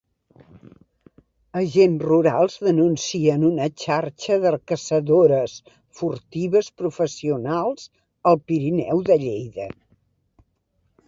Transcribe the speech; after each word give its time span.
Agents 1.59 2.05
Rurals 2.11 2.55
denuncien 2.67 3.45
una 3.49 3.67
xarxa 3.83 4.39
de 4.45 4.53
caçadores 4.71 5.59
furtives 6.01 6.71
professionals 6.83 7.87
al 8.33 8.43
Pirineu 8.49 9.05
de 9.13 9.19
Lleida. 9.27 9.69